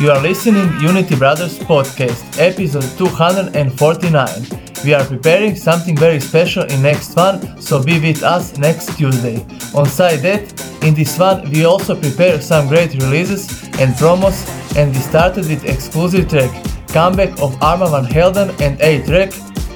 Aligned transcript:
You 0.00 0.10
are 0.10 0.22
listening 0.22 0.80
Unity 0.80 1.14
Brothers 1.14 1.58
podcast, 1.58 2.40
episode 2.40 2.88
249. 2.96 4.46
We 4.82 4.94
are 4.94 5.04
preparing 5.04 5.54
something 5.54 5.94
very 5.94 6.20
special 6.20 6.62
in 6.62 6.80
next 6.80 7.14
one, 7.14 7.60
so 7.60 7.82
be 7.82 8.00
with 8.00 8.22
us 8.22 8.56
next 8.56 8.96
Tuesday. 8.96 9.44
On 9.74 9.84
side 9.84 10.20
that, 10.20 10.42
in 10.82 10.94
this 10.94 11.18
one 11.18 11.50
we 11.50 11.66
also 11.66 11.94
prepare 12.00 12.40
some 12.40 12.66
great 12.66 12.94
releases 12.94 13.62
and 13.78 13.92
promos 13.96 14.48
and 14.74 14.94
we 14.94 15.00
started 15.02 15.46
with 15.46 15.66
exclusive 15.66 16.30
track, 16.30 16.50
comeback 16.88 17.38
of 17.42 17.62
Armand 17.62 17.90
Van 17.90 18.04
Helden 18.04 18.50
and 18.62 18.80
A-Trak, 18.80 19.34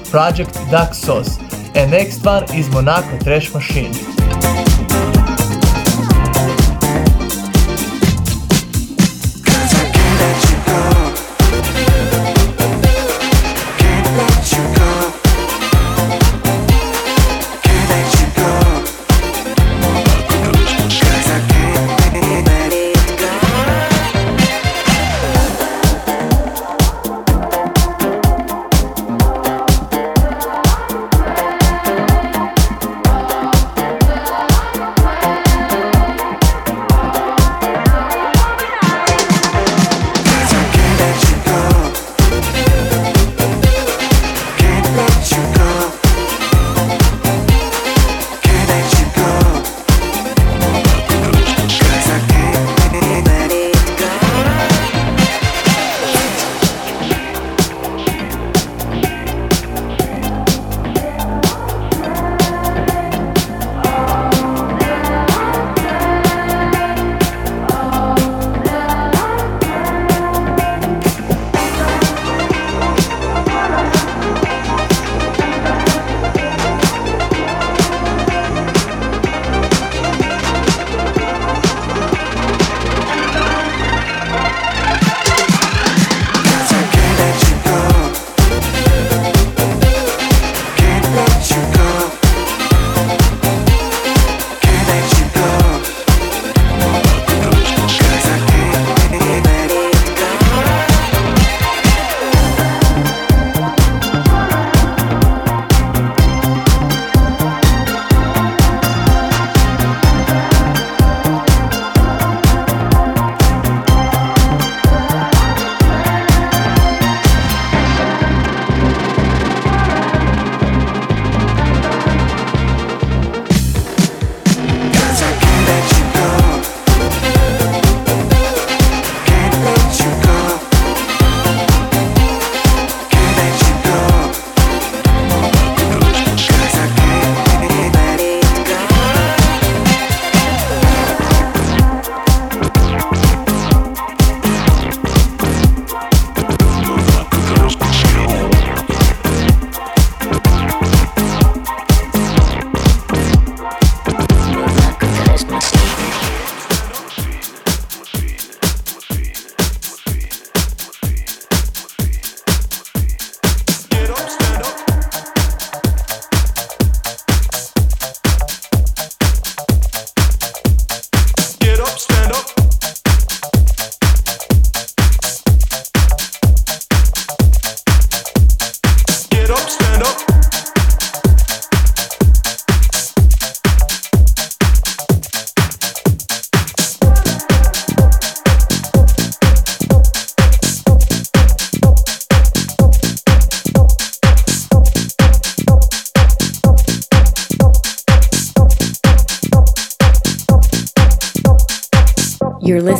Project 0.09 0.55
Duck 0.71 0.95
Sauce. 0.95 1.37
And 1.75 1.91
next 1.91 2.25
one 2.25 2.45
is 2.55 2.67
Monaco 2.71 3.19
Trash 3.19 3.53
Machine. 3.53 4.14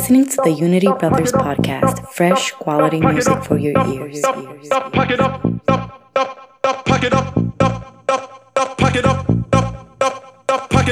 Listening 0.06 0.28
to 0.28 0.40
the 0.44 0.52
Unity 0.52 0.86
Brothers 1.00 1.32
podcast, 1.32 2.08
fresh 2.10 2.52
quality 2.52 3.00
music 3.00 3.42
for 3.42 3.58
your 3.58 3.74
ears. 3.88 4.20
Pack 4.20 4.36
it 4.36 4.70
up, 4.70 4.92
pack 4.92 5.10
it 5.10 5.20
up, 5.20 6.86
pack 6.86 7.02
it 7.02 7.12
up, 7.12 7.34
pack 8.78 8.94
it 8.94 9.04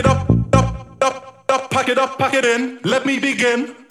up, 0.04 1.70
pack 1.70 1.88
it 1.88 1.98
up, 1.98 2.18
pack 2.18 2.34
it 2.34 2.44
in. 2.44 2.80
Let 2.82 3.06
me 3.06 3.20
begin. 3.20 3.83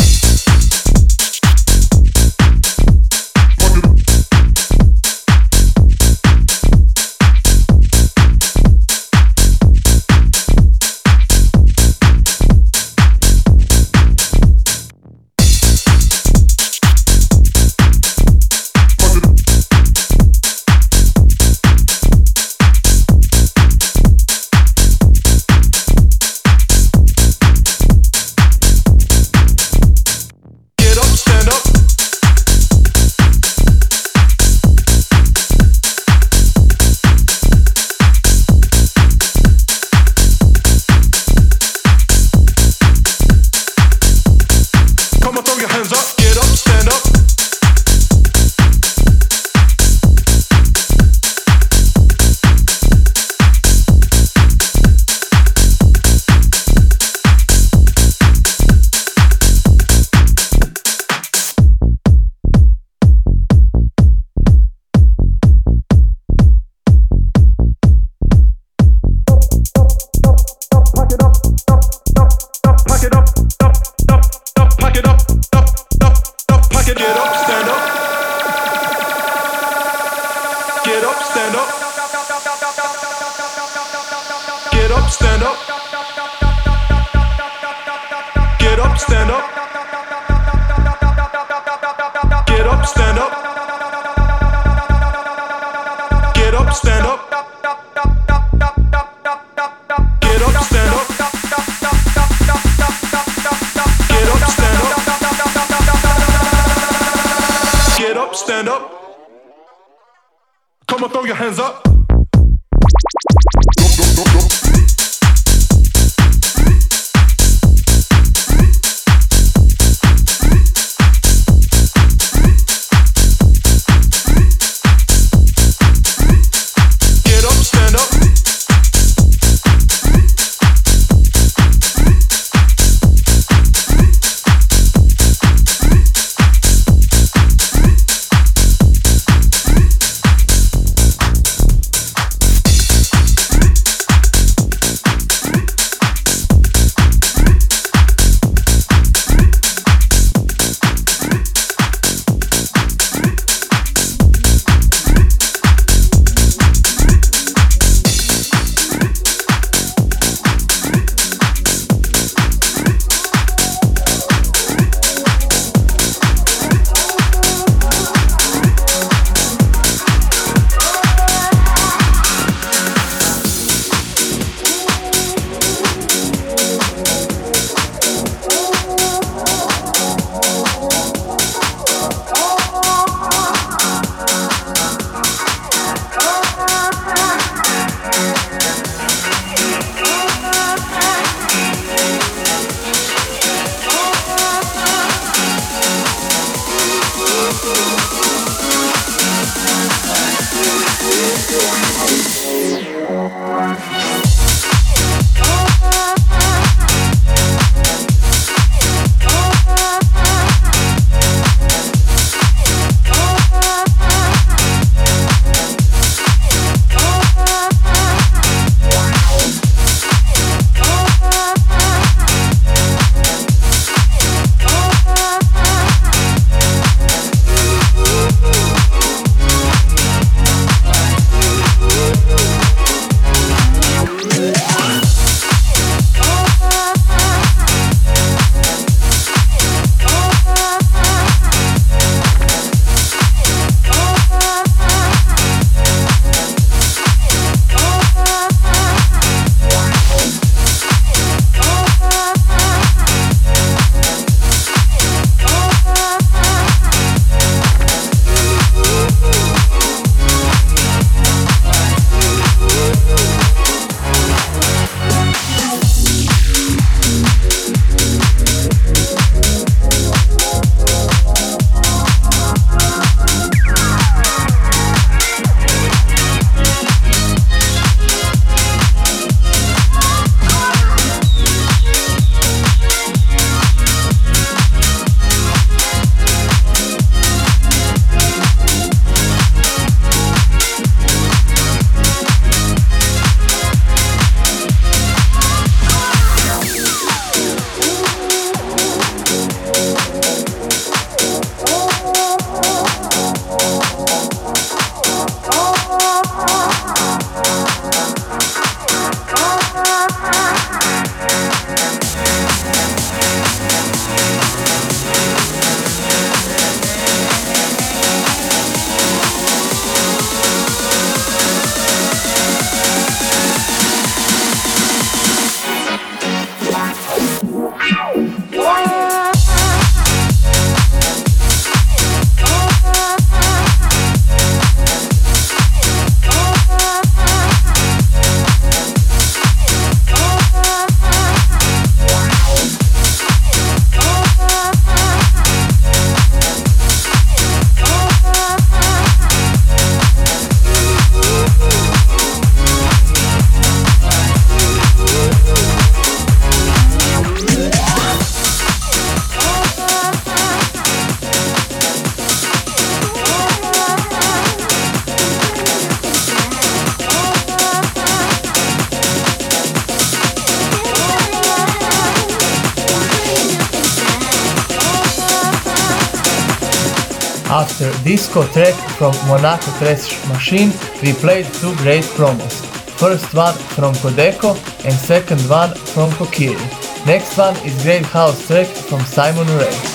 Disco 378.13 378.43
track 378.53 378.75
from 378.97 379.11
Monaco 379.27 379.71
Trash 379.79 380.05
Machine, 380.29 380.71
we 381.01 381.13
played 381.13 381.47
two 381.59 381.73
great 381.77 382.03
promos. 382.15 382.53
First 383.01 383.33
one 383.33 383.55
from 383.75 383.95
Codeco 383.95 384.51
and 384.85 384.93
second 384.93 385.41
one 385.49 385.73
from 385.93 386.11
Kokiri. 386.11 386.61
Next 387.07 387.35
one 387.39 387.55
is 387.65 387.81
great 387.81 388.05
house 388.05 388.45
track 388.45 388.67
from 388.67 389.01
Simon 389.01 389.47
Ray. 389.57 389.92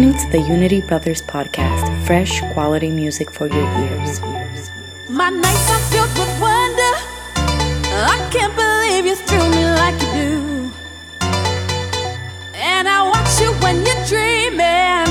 Listening 0.00 0.30
to 0.30 0.38
the 0.38 0.48
Unity 0.48 0.80
Brothers 0.80 1.20
podcast, 1.20 1.84
fresh 2.06 2.40
quality 2.52 2.90
music 2.90 3.30
for 3.30 3.46
your 3.46 3.68
ears. 3.80 4.20
My 5.08 5.28
nights 5.28 5.70
are 5.70 5.78
filled 5.90 6.16
with 6.16 6.40
wonder. 6.40 6.94
I 7.92 8.16
can't 8.30 8.54
believe 8.56 9.04
you 9.04 9.16
me 9.50 9.64
like 9.82 10.00
you 10.00 10.10
do. 10.12 10.72
And 12.54 12.88
I 12.88 13.02
watch 13.12 13.40
you 13.42 13.52
when 13.62 13.84
you're 13.84 14.04
dreaming. 14.06 15.10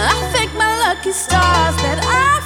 I 0.00 0.30
thank 0.32 0.54
my 0.54 0.78
lucky 0.78 1.12
stars 1.12 1.76
that 1.84 2.00
I 2.02 2.41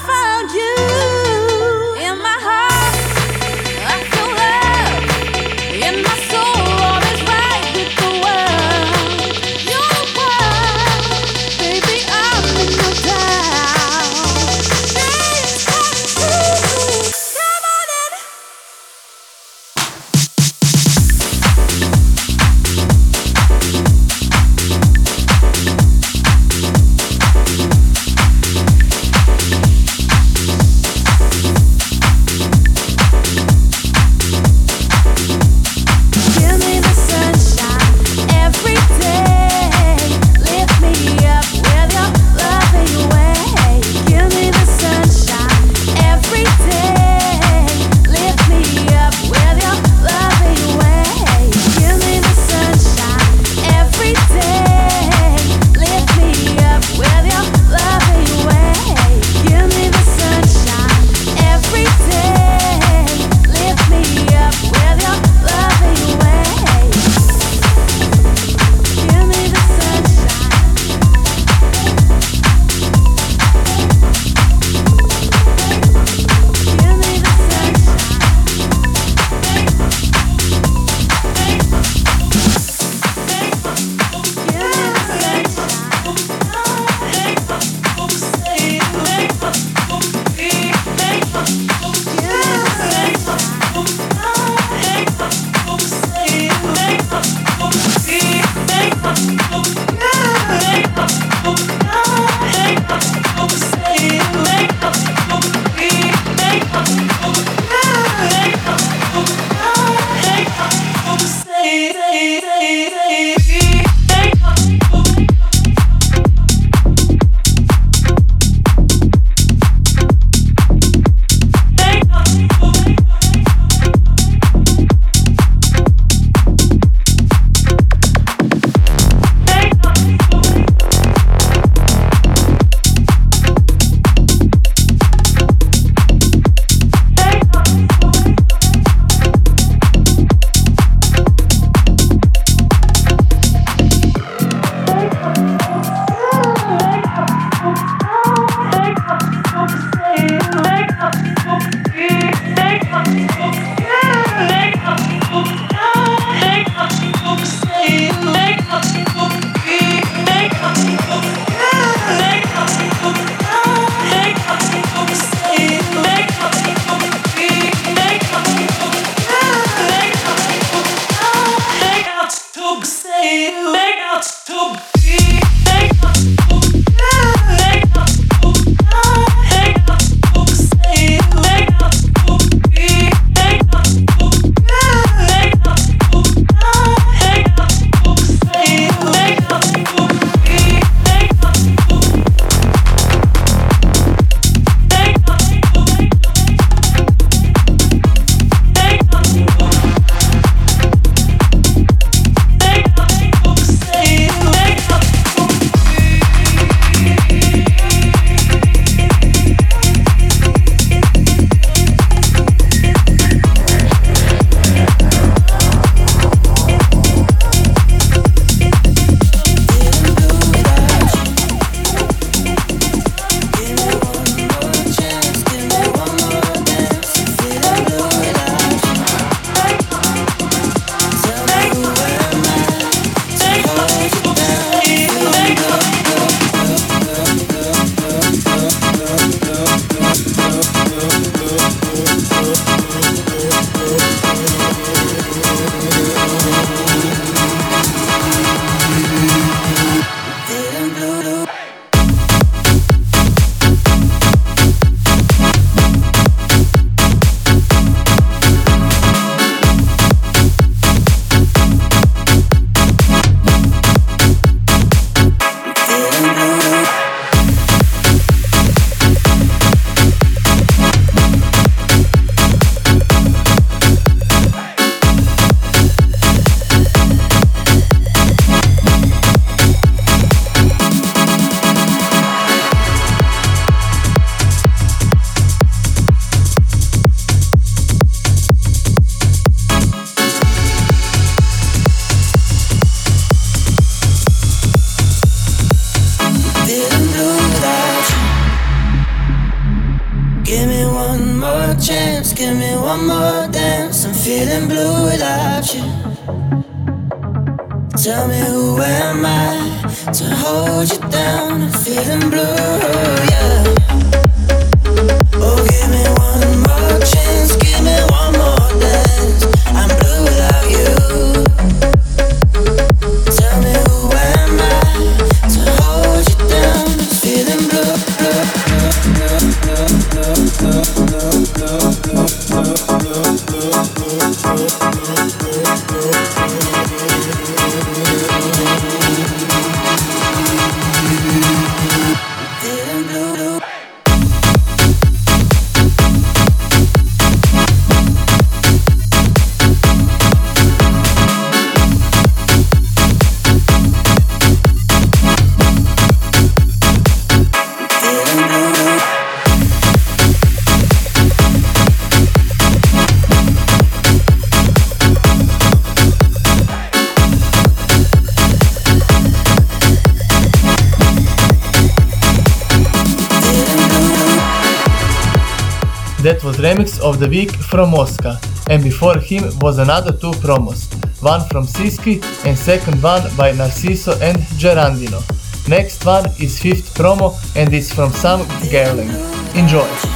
That 376.26 376.42
was 376.42 376.56
remix 376.56 376.98
of 376.98 377.20
the 377.20 377.28
week 377.28 377.52
from 377.52 377.90
Mosca, 377.92 378.40
and 378.68 378.82
before 378.82 379.16
him 379.16 379.44
was 379.60 379.78
another 379.78 380.10
two 380.10 380.32
promos, 380.42 380.92
one 381.22 381.48
from 381.48 381.68
Siski 381.68 382.20
and 382.44 382.58
second 382.58 383.00
one 383.00 383.22
by 383.36 383.52
Narciso 383.52 384.20
and 384.20 384.36
Gerandino. 384.58 385.22
Next 385.68 386.04
one 386.04 386.26
is 386.40 386.58
fifth 386.58 386.94
promo 386.98 387.30
and 387.54 387.72
it's 387.72 387.94
from 387.94 388.10
Sam 388.10 388.40
Gerling. 388.72 389.14
Enjoy! 389.54 390.15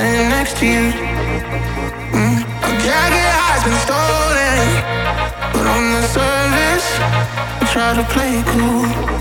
sitting 0.00 0.28
next 0.30 0.56
to 0.58 0.66
you. 0.66 0.84
Mm. 2.16 2.40
A 2.68 2.72
jacket 2.84 3.30
has 3.44 3.60
been 3.66 3.80
stolen, 3.86 4.66
but 5.52 5.66
on 5.74 5.82
the 5.94 6.02
surface, 6.16 6.88
I 7.60 7.66
try 7.74 7.90
to 8.00 8.04
play 8.14 8.38
it 8.38 8.46
cool. 8.46 9.19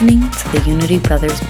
listening 0.00 0.30
to 0.30 0.48
the 0.48 0.70
Unity 0.70 0.98
Brothers 0.98 1.49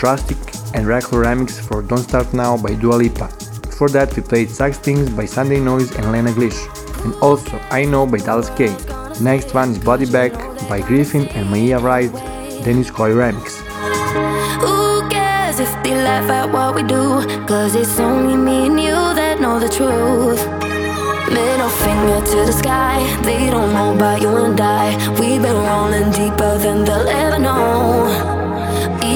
Drastic 0.00 0.38
and 0.72 0.86
Rackhole 0.86 1.22
remix 1.22 1.60
for 1.60 1.82
Don't 1.82 1.98
Start 1.98 2.32
Now 2.32 2.56
by 2.56 2.74
Dua 2.74 2.94
Lipa. 2.94 3.28
Before 3.60 3.90
that 3.90 4.16
we 4.16 4.22
played 4.22 4.48
Sucks 4.48 4.78
Things 4.78 5.10
by 5.10 5.26
Sunday 5.26 5.60
Noise 5.60 5.94
and 5.94 6.10
Lena 6.10 6.30
Glish. 6.30 6.56
And 7.04 7.12
also 7.16 7.58
I 7.70 7.84
Know 7.84 8.06
by 8.06 8.16
Dallas 8.16 8.48
K. 8.56 8.74
Next 9.20 9.52
one 9.52 9.72
is 9.72 9.78
Body 9.78 10.10
Back 10.10 10.32
by 10.70 10.80
Gryffin 10.80 11.28
and 11.36 11.50
Maia 11.50 11.78
Wright, 11.78 12.10
Dennis 12.64 12.90
Coy 12.90 13.10
remix. 13.10 13.60
Who 14.64 15.06
cares 15.10 15.60
if 15.60 15.70
they 15.82 15.94
laugh 15.94 16.30
at 16.30 16.50
what 16.50 16.74
we 16.76 16.82
do? 16.82 17.20
Cause 17.46 17.74
it's 17.74 18.00
only 18.00 18.38
me 18.38 18.68
and 18.68 18.80
you 18.80 18.96
that 19.20 19.38
know 19.38 19.60
the 19.60 19.68
truth. 19.68 20.40
Middle 21.28 21.68
finger 21.68 22.24
to 22.24 22.46
the 22.48 22.52
sky. 22.54 23.04
They 23.20 23.50
don't 23.50 23.74
know 23.74 23.94
about 23.94 24.22
you 24.22 24.34
and 24.34 24.58
I. 24.58 24.96
We've 25.20 25.42
been 25.42 25.56
rolling 25.56 26.10
deeper 26.10 26.56
than 26.56 26.86
they'll 26.86 27.06
ever 27.06 27.38
know. 27.38 28.39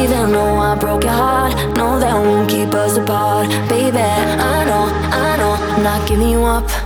Baby, 0.05 0.32
no, 0.32 0.59
I 0.59 0.76
broke 0.76 1.05
your 1.05 1.14
heart. 1.14 1.55
No, 1.78 1.98
that 1.98 2.14
won't 2.14 2.50
keep 2.50 2.74
us 2.74 2.98
apart. 2.98 3.48
Baby, 3.70 3.96
I 3.96 4.64
know, 4.66 4.84
I 5.11 5.36
know, 5.38 5.82
not 5.82 6.07
giving 6.07 6.28
you 6.28 6.44
up. 6.44 6.84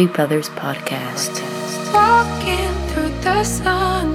Cody 0.00 0.12
Brothers 0.14 0.48
Podcast. 0.50 1.42
Walking 1.92 2.72
through 2.88 3.10
the 3.20 3.44
sun, 3.44 4.14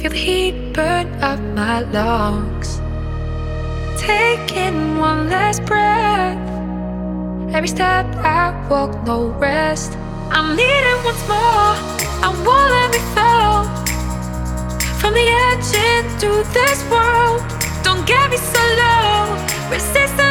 feel 0.00 0.10
the 0.10 0.16
heat 0.16 0.72
burn 0.72 1.06
up 1.22 1.38
my 1.54 1.82
lungs. 1.82 2.80
Taking 4.00 4.98
one 4.98 5.30
last 5.30 5.64
breath, 5.64 6.42
every 7.54 7.68
step 7.68 8.06
I 8.16 8.50
walk, 8.68 8.90
no 9.06 9.28
rest. 9.38 9.92
I'm 10.32 10.56
needing 10.56 11.04
once 11.04 11.22
more, 11.28 11.74
I 12.26 12.30
won't 12.44 12.70
let 12.76 12.88
me 12.90 13.00
fall. 13.14 13.62
From 14.98 15.14
the 15.14 15.28
edge 15.46 15.70
into 15.94 16.42
this 16.52 16.82
world, 16.90 17.42
don't 17.84 18.04
get 18.08 18.28
me 18.28 18.38
so 18.38 18.62
low. 18.82 19.70
Resistance. 19.70 20.27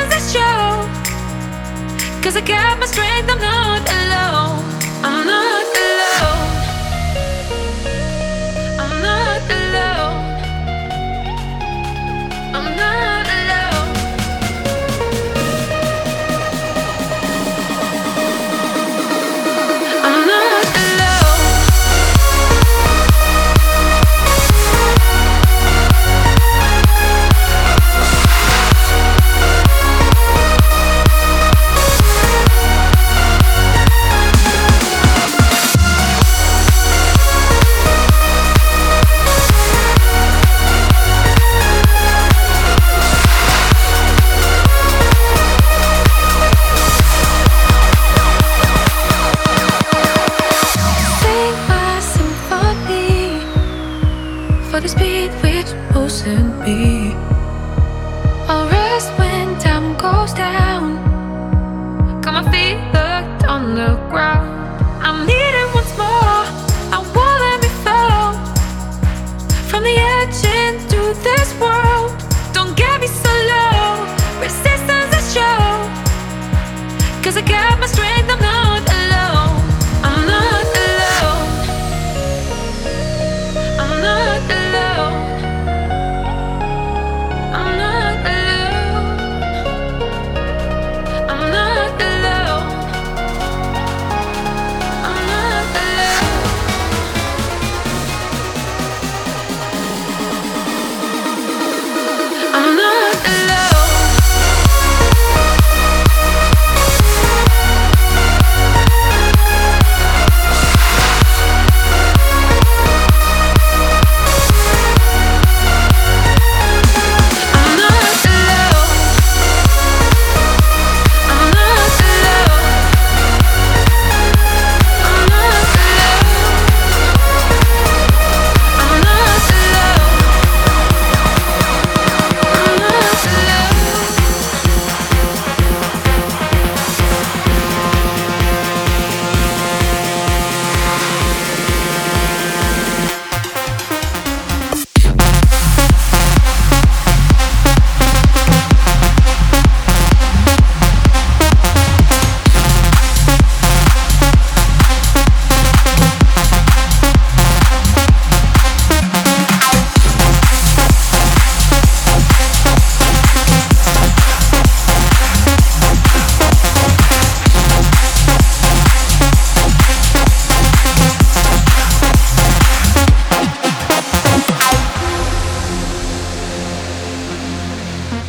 Cause 2.28 2.36
I 2.36 2.42
got 2.42 2.78
my 2.78 2.86
strength, 2.86 3.30
I'm 3.30 3.40
not 3.40 3.88
alone. 3.88 4.60
I'm 5.02 5.26
not 5.26 5.46
alone. 5.46 5.57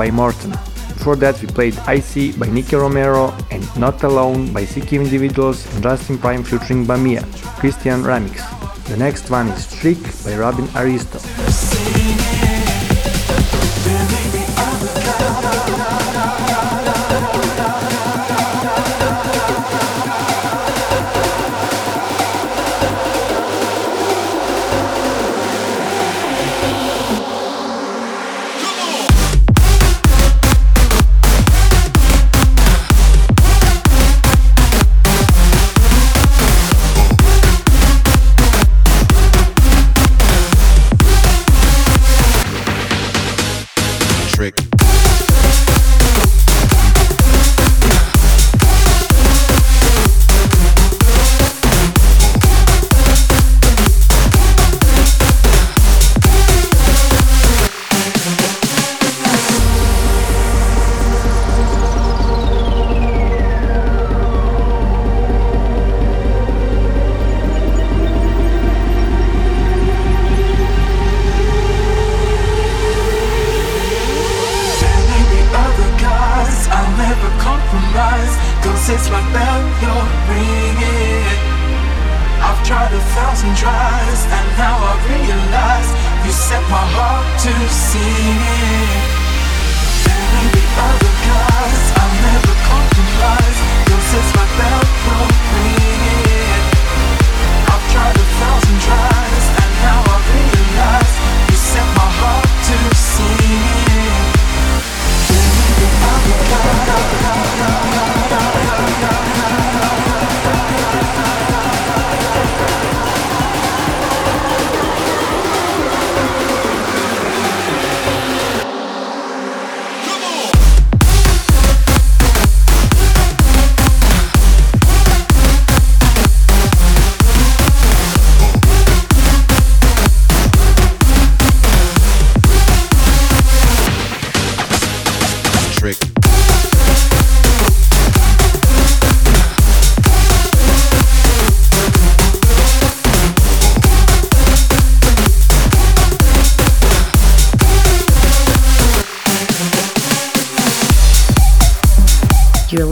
By 0.00 0.10
Morton. 0.10 0.52
Before 0.96 1.14
that 1.16 1.38
we 1.42 1.46
played 1.48 1.76
IC 1.86 2.38
by 2.38 2.46
Nicky 2.46 2.74
Romero 2.74 3.36
and 3.50 3.62
Not 3.76 4.02
Alone 4.02 4.50
by 4.50 4.64
Sick 4.64 4.94
Individuals 4.94 5.66
and 5.74 5.82
Justin 5.82 6.16
Prime 6.16 6.42
featuring 6.42 6.86
Bamia, 6.86 7.22
Christian 7.60 8.02
Remix. 8.02 8.40
The 8.88 8.96
next 8.96 9.28
one 9.28 9.48
is 9.48 9.70
Trick 9.78 9.98
by 10.24 10.38
Robin 10.38 10.66
Aristo. 10.74 11.18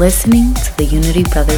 Listening 0.09 0.55
to 0.55 0.75
the 0.79 0.85
Unity 0.87 1.23
Brothers 1.25 1.58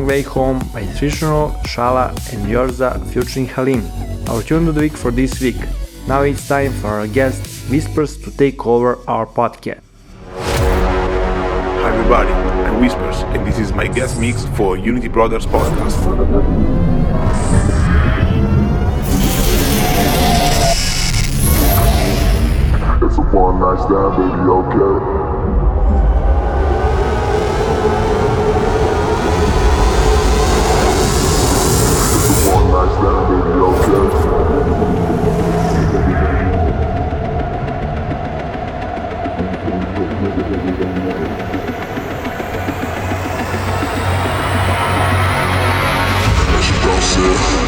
Long 0.00 0.08
Way 0.08 0.22
Home 0.22 0.58
by 0.72 0.82
Nutritional, 0.82 1.50
Shala 1.68 2.08
and 2.32 2.48
Yorza 2.48 3.04
featuring 3.12 3.44
Halim. 3.46 3.84
Our 4.30 4.42
tune 4.42 4.66
of 4.66 4.74
the 4.74 4.80
week 4.80 4.94
for 4.96 5.10
this 5.10 5.38
week. 5.42 5.60
Now 6.08 6.22
it's 6.22 6.48
time 6.48 6.72
for 6.72 6.88
our 6.88 7.06
guest 7.06 7.68
Whispers 7.68 8.16
to 8.24 8.30
take 8.30 8.66
over 8.66 8.98
our 9.06 9.26
podcast. 9.26 9.82
Hi 11.82 11.92
everybody, 11.92 12.32
I'm 12.32 12.80
Whispers 12.80 13.18
and 13.36 13.46
this 13.46 13.58
is 13.58 13.72
my 13.74 13.88
guest 13.88 14.18
mix 14.18 14.46
for 14.56 14.78
Unity 14.78 15.08
Brothers 15.08 15.44
podcast. 15.44 15.96
It's 23.04 23.18
a 23.18 23.22
one 23.36 23.60
night 23.60 23.84
stand, 23.84 24.16
baby, 24.16 24.48
okay? 24.48 25.19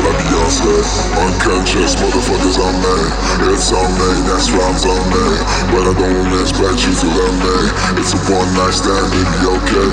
Like 0.03 0.32
restless, 0.53 1.09
unconscious 1.17 1.95
motherfuckers 1.97 2.59
on 2.61 2.75
me. 2.85 3.53
It's 3.53 3.73
on 3.73 3.89
me, 3.97 4.11
that's 4.29 4.51
rhymes 4.51 4.85
on 4.85 5.01
me. 5.09 5.25
But 5.73 5.89
I 5.89 5.95
don't 5.97 6.41
expect 6.41 6.85
you 6.85 6.93
to 6.93 7.09
love 7.09 7.37
me. 7.41 7.57
It's 8.01 8.13
a 8.13 8.19
one 8.29 8.49
night 8.53 8.77
stand, 8.77 9.09
baby, 9.13 9.49
okay? 9.49 9.89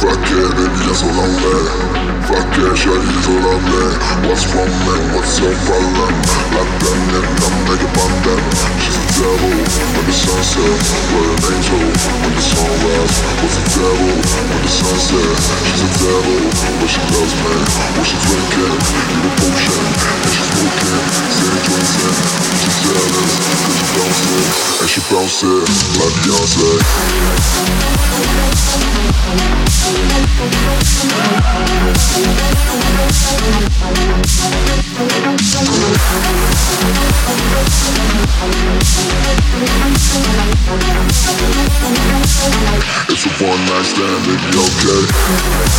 Fuck 0.00 0.24
it, 0.32 0.50
baby, 0.56 0.80
you're 0.88 0.96
so 0.96 1.08
lonely. 1.12 1.92
Fuck 2.24 2.56
it, 2.56 2.76
sure 2.78 2.96
you 2.96 3.20
so 3.20 3.34
lonely. 3.36 3.88
What's 4.24 4.46
wrong, 4.54 4.72
man? 4.88 5.02
What's 5.12 5.36
your 5.40 5.52
problem? 5.68 6.12
Like 6.56 6.72
them 6.80 7.00
in, 7.12 7.26
I'm 7.28 7.56
like 7.68 7.82
a 7.84 7.90
bomb 7.92 8.16
them. 8.24 8.42
She's 8.80 8.96
a 8.96 9.04
devil 9.18 9.52
when 9.52 10.04
the 10.06 10.14
sun 10.14 10.40
sets. 10.40 10.88
We're 11.12 11.28
an 11.28 11.42
angel 11.52 11.84
when 12.22 12.32
the 12.32 12.40
sun 12.40 12.70
rises. 12.80 13.18
What's 13.42 13.56
a 13.58 13.64
devil 13.76 14.12
when 14.48 14.60
the 14.62 14.72
sun 14.72 14.96
sets? 14.96 15.44
She's 15.68 15.82
a 15.84 15.90
devil 16.00 16.40
when 16.80 16.88
she 16.88 17.00
loves 17.12 17.34
me. 17.42 17.54
When 17.92 18.04
she's 18.06 18.22
drinking, 18.22 18.72
you 19.12 19.20
a 19.26 19.32
potion 19.42 19.81
bounce 25.12 25.42
it, 25.42 25.68
like 25.98 26.14
Beyonce. 26.24 28.31
standard, 43.84 44.40
you 44.40 44.60
okay? 44.60 45.72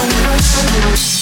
I'm 0.00 0.90
not 0.90 1.17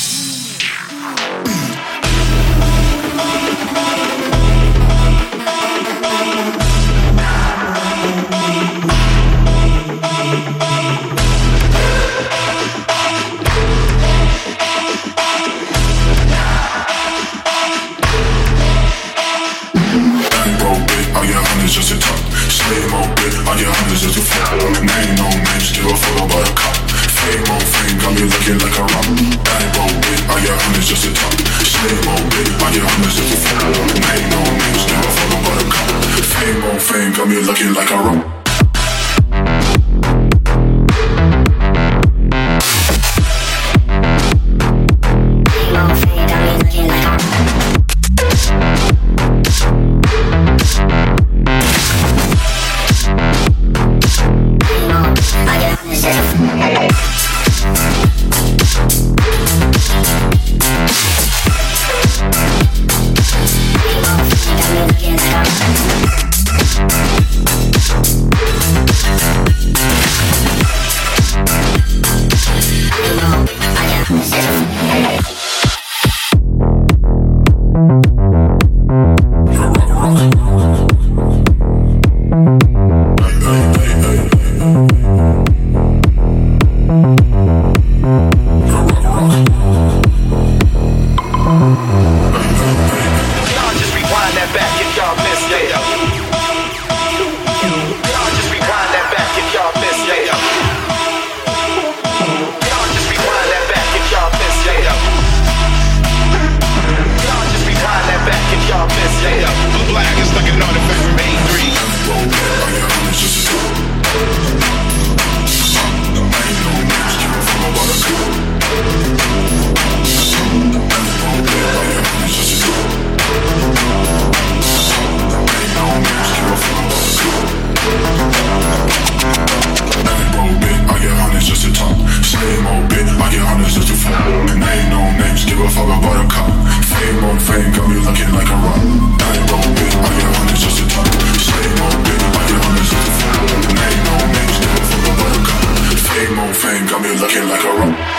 come 146.96 147.04
here 147.04 147.14
looking 147.20 147.46
like 147.46 147.62
a 147.62 147.68
rock. 147.76 148.15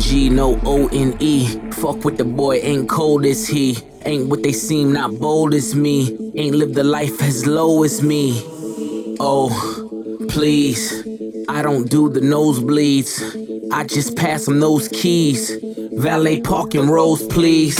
OMG, 0.00 0.30
no 0.30 0.58
O 0.64 0.88
N 0.88 1.14
E. 1.20 1.46
Fuck 1.72 2.04
with 2.04 2.16
the 2.16 2.24
boy, 2.24 2.56
ain't 2.56 2.88
cold 2.88 3.26
as 3.26 3.46
he. 3.46 3.76
Ain't 4.06 4.28
what 4.28 4.42
they 4.42 4.52
seem, 4.52 4.94
not 4.94 5.18
bold 5.18 5.52
as 5.52 5.74
me. 5.74 6.32
Ain't 6.36 6.56
lived 6.56 6.74
the 6.74 6.84
life 6.84 7.22
as 7.22 7.46
low 7.46 7.82
as 7.84 8.02
me. 8.02 8.42
Oh, 9.20 9.50
please. 10.30 11.06
I 11.50 11.60
don't 11.60 11.90
do 11.90 12.08
the 12.08 12.20
nosebleeds. 12.20 13.70
I 13.72 13.84
just 13.84 14.16
pass 14.16 14.46
them 14.46 14.60
those 14.60 14.88
keys. 14.88 15.58
Valet 15.92 16.40
parking 16.40 16.88
rows, 16.88 17.22
please. 17.26 17.78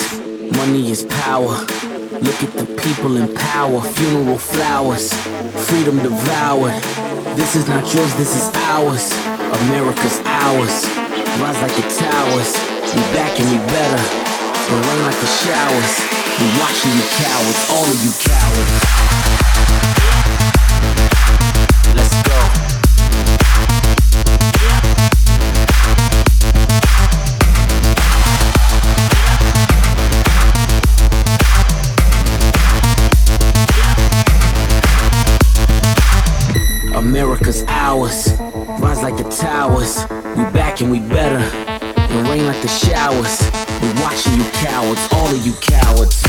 Money 0.56 0.90
is 0.90 1.04
power. 1.04 1.48
Look 1.48 2.42
at 2.42 2.52
the 2.52 2.66
people 2.84 3.16
in 3.16 3.34
power. 3.34 3.80
Funeral 3.80 4.36
flowers. 4.36 5.14
Freedom 5.68 5.96
devoured. 5.96 6.82
This 7.36 7.56
is 7.56 7.66
not 7.66 7.82
yours, 7.94 8.14
this 8.16 8.36
is 8.36 8.54
ours. 8.56 9.10
America's 9.62 10.20
ours. 10.26 10.89
Rise 11.40 11.60
like 11.62 11.74
the 11.74 11.82
towers. 11.96 12.52
We 12.94 13.00
back 13.16 13.40
and 13.40 13.48
we 13.50 13.56
better. 13.72 13.96
It 13.96 14.86
rain 14.86 15.02
like 15.02 15.16
the 15.16 15.26
showers. 15.26 16.00
We 16.38 16.44
watching 16.60 16.92
you 16.92 17.02
cowards, 17.16 17.60
all 17.70 17.86
of 17.88 17.96
you 18.04 18.12
cowards. 18.20 18.84
Let's 21.96 22.14
go. 22.28 22.38
America's 36.98 37.64
ours. 37.66 38.39
Rise 38.80 39.02
like 39.02 39.16
the 39.18 39.24
towers. 39.24 40.06
We 40.36 40.44
back 40.52 40.80
and 40.80 40.90
we 40.90 41.00
better. 41.00 41.38
It 41.38 42.28
rain 42.28 42.46
like 42.46 42.62
the 42.62 42.68
showers. 42.68 43.40
We 43.82 44.02
watching 44.02 44.34
you 44.34 44.44
cowards, 44.52 45.06
all 45.12 45.28
of 45.28 45.46
you 45.46 45.52
cowards. 45.60 46.22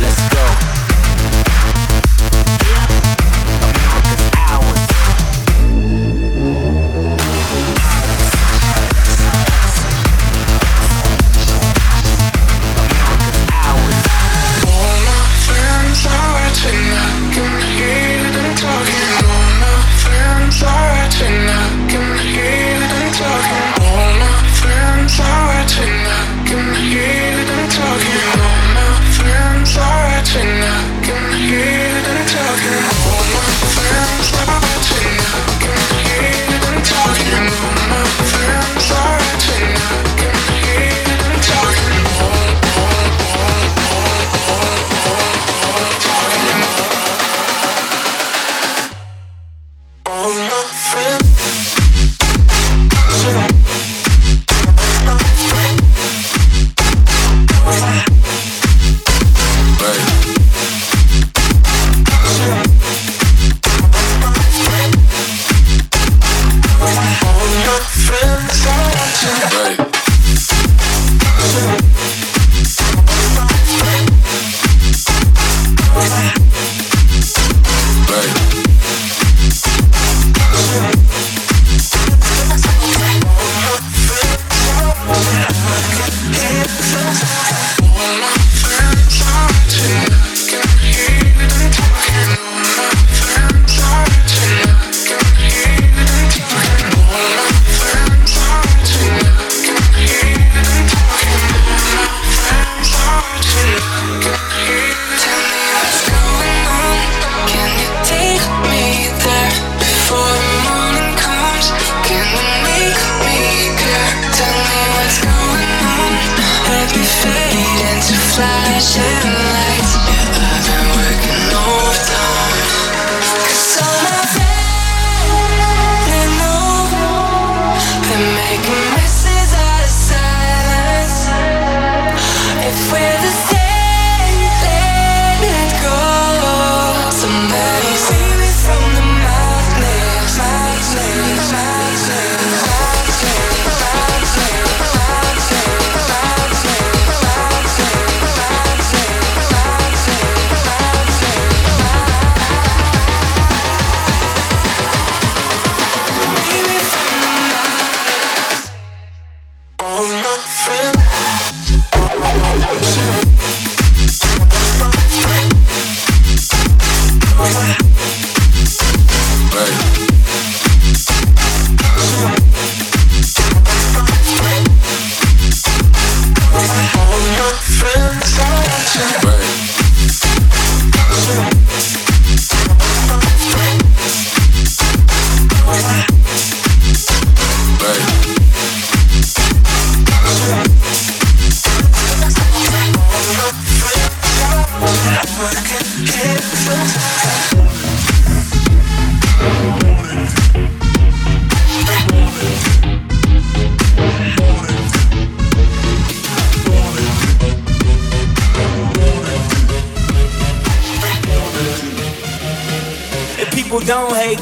Let's 0.00 0.34
go. 0.34 0.73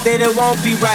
Then 0.05 0.20
it 0.20 0.35
won't 0.37 0.62
be 0.65 0.74
right. 0.77 0.91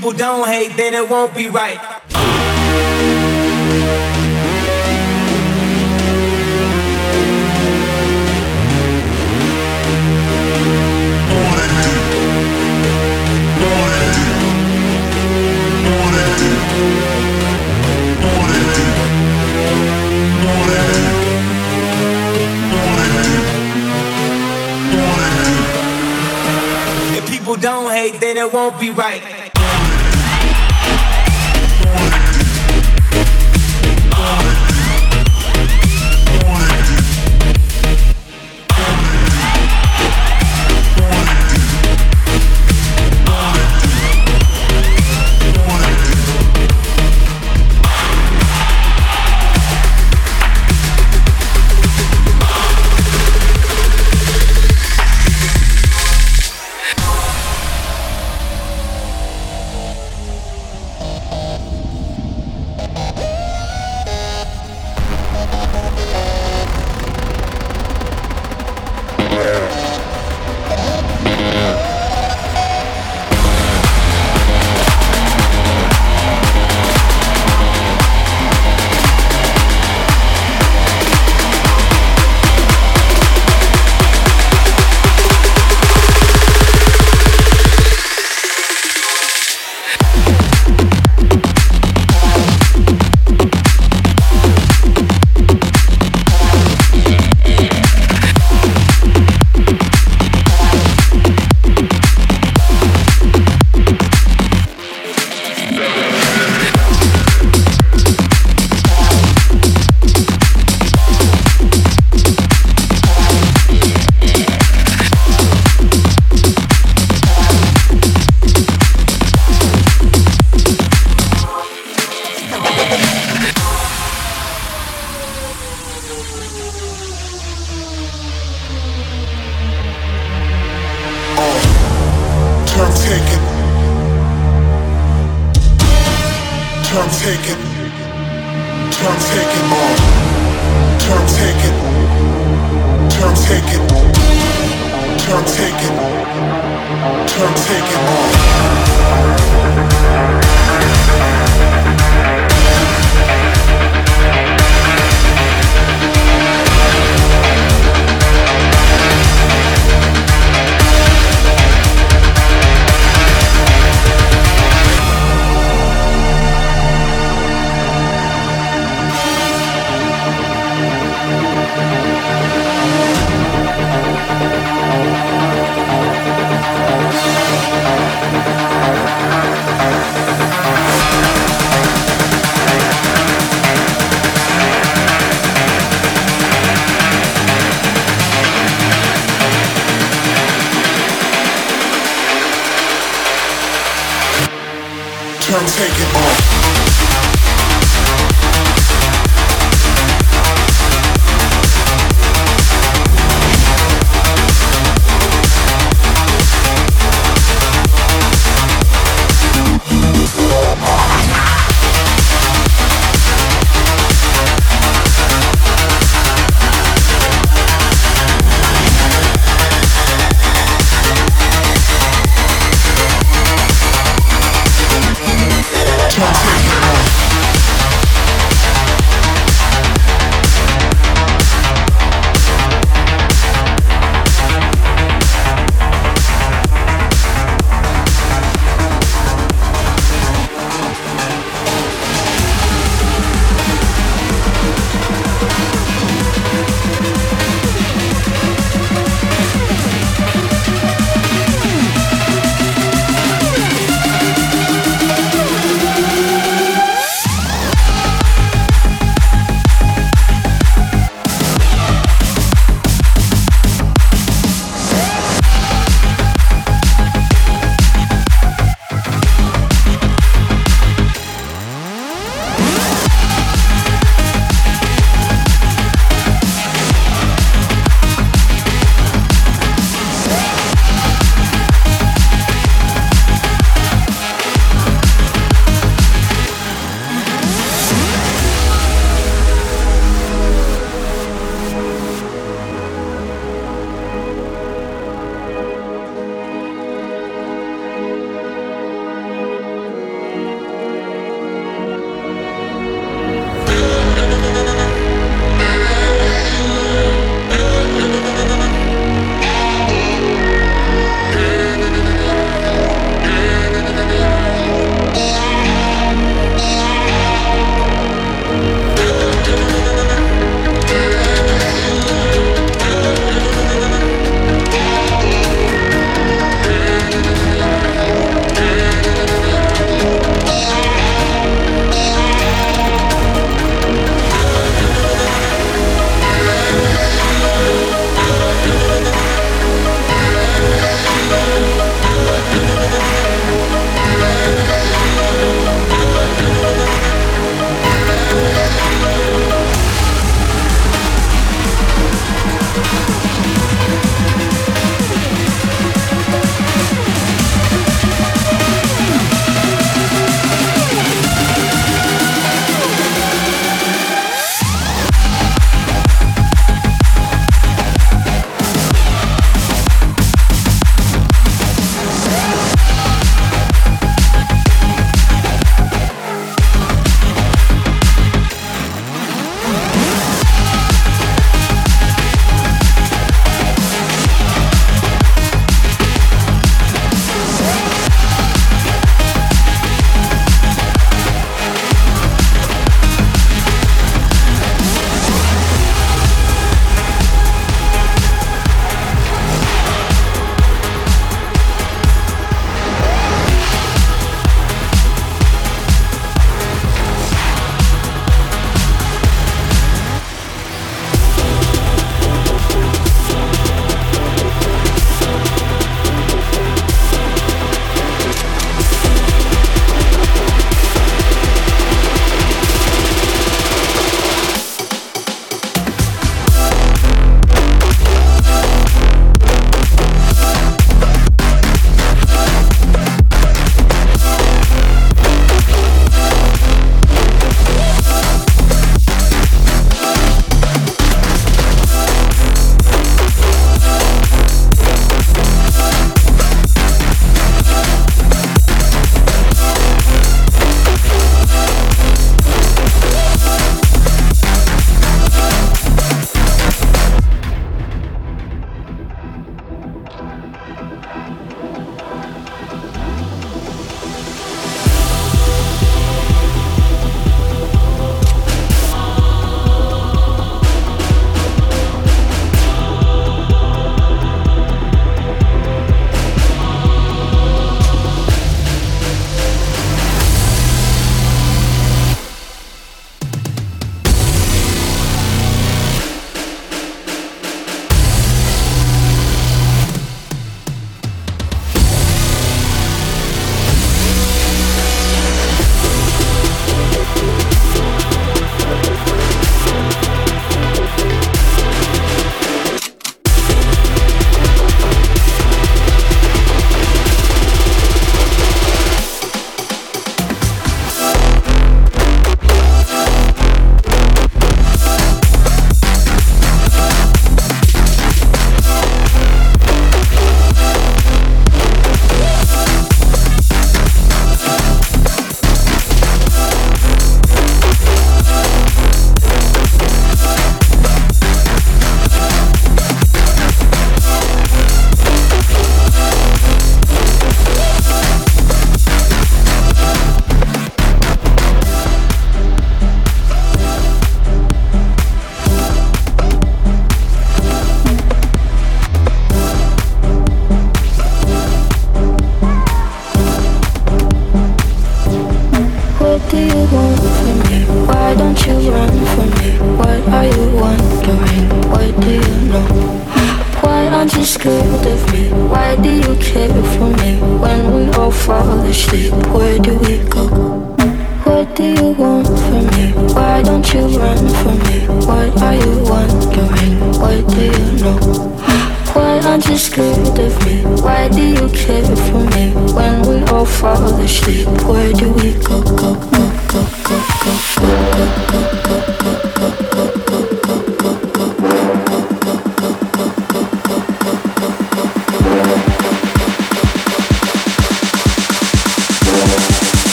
People 0.00 0.16
don't 0.16 0.48
hate, 0.48 0.74
then 0.78 0.94
it 0.94 1.10
won't 1.10 1.34
be 1.34 1.50
right. 1.50 1.78
If 27.12 27.28
people 27.28 27.56
don't 27.56 27.90
hate, 27.90 28.18
then 28.18 28.38
it 28.38 28.50
won't 28.50 28.80
be 28.80 28.88
right. 28.88 29.39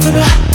baby 0.00 0.53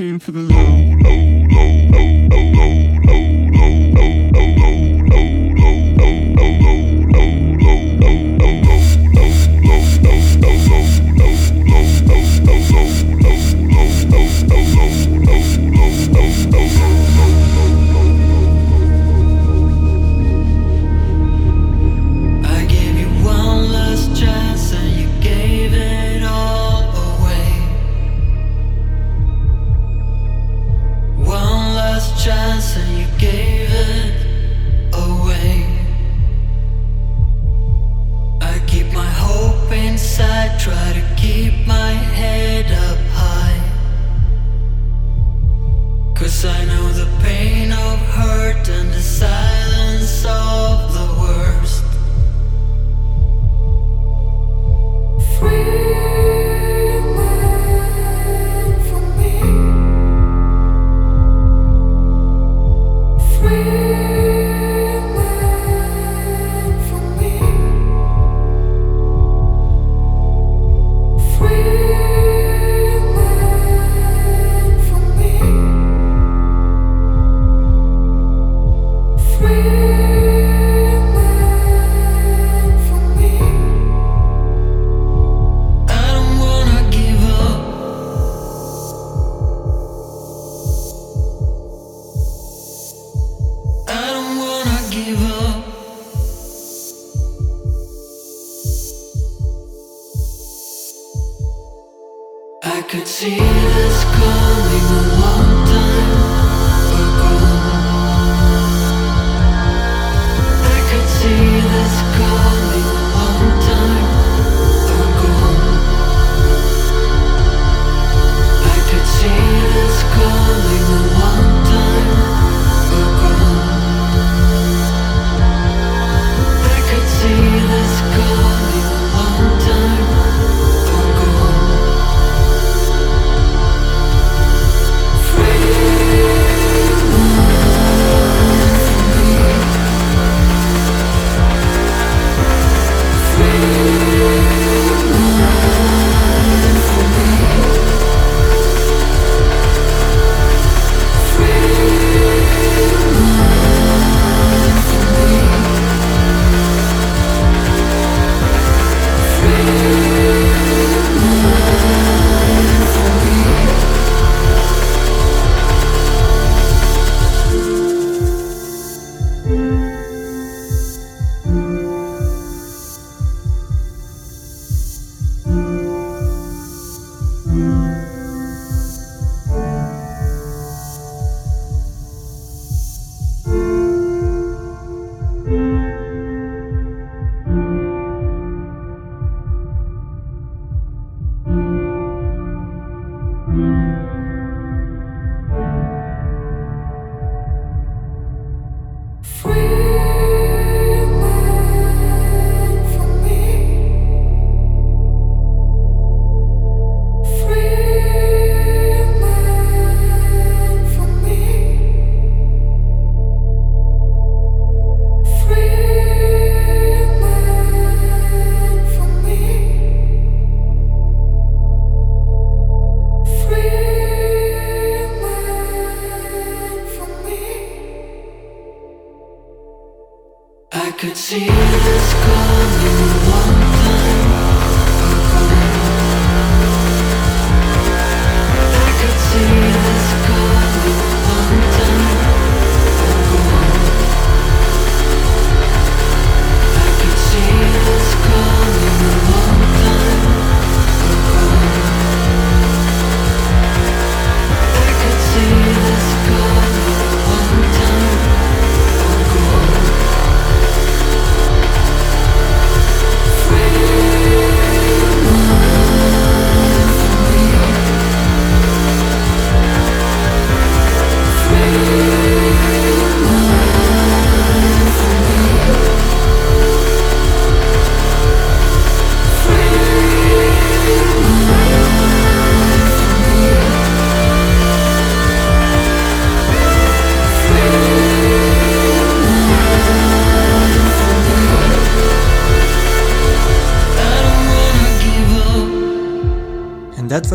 came 0.00 0.18
for 0.18 0.30
the 0.30 0.40
low 0.40 0.96
low. 1.04 1.29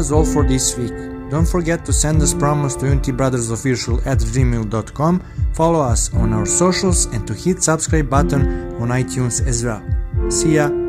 Was 0.05 0.11
all 0.11 0.23
for 0.23 0.43
this 0.43 0.77
week. 0.77 0.93
Don't 1.31 1.47
forget 1.47 1.83
to 1.85 1.91
send 1.91 2.21
us 2.21 2.31
promos 2.31 2.77
to 2.77 2.85
unitybrothersofficial 2.85 4.05
at 4.05 4.19
gmail.com, 4.19 5.23
follow 5.53 5.81
us 5.81 6.13
on 6.13 6.31
our 6.31 6.45
socials, 6.45 7.05
and 7.05 7.25
to 7.25 7.33
hit 7.33 7.63
subscribe 7.63 8.07
button 8.07 8.75
on 8.75 8.89
iTunes 8.89 9.43
as 9.47 9.65
well. 9.65 9.81
See 10.29 10.57
ya! 10.57 10.84